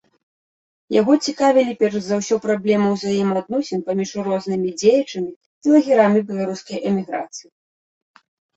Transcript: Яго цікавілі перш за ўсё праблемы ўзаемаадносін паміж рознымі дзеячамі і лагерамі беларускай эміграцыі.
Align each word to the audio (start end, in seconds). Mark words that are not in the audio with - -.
Яго 0.99 1.13
цікавілі 1.27 1.73
перш 1.83 1.95
за 2.05 2.15
ўсё 2.21 2.35
праблемы 2.45 2.87
ўзаемаадносін 2.95 3.85
паміж 3.91 4.09
рознымі 4.31 4.69
дзеячамі 4.81 5.31
і 5.35 5.67
лагерамі 5.77 6.19
беларускай 6.33 6.77
эміграцыі. 6.93 7.49